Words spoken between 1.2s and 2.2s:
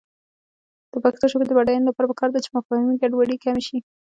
ژبې د بډاینې لپاره